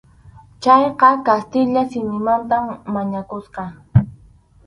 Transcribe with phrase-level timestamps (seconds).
[0.63, 2.57] Chayqa kastilla simimanta
[2.93, 3.63] mañakusqa.